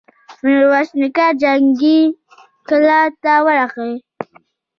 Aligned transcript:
ميرويس 0.43 0.89
نيکه 0.99 1.25
جنګي 1.41 1.99
کلا 2.69 3.01
ته 3.21 3.33
ورغی. 3.45 3.93